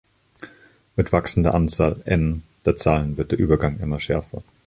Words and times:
Mit 0.95 1.11
wachsender 1.13 1.53
Anzahl 1.53 2.01
"N" 2.05 2.41
der 2.65 2.75
Zahlen 2.75 3.17
wird 3.17 3.33
der 3.33 3.37
Übergang 3.37 3.79
immer 3.79 3.99
schärfer. 3.99 4.41